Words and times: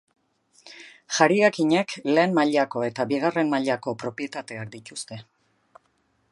Jariakinek 1.17 1.93
lehen 2.09 2.33
mailako 2.39 2.83
eta 2.87 3.07
bigarren 3.13 3.53
mailako 3.55 3.93
propietateak 4.05 4.73
dituzte. 4.77 5.23